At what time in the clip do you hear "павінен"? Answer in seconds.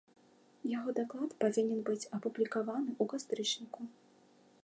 1.43-1.79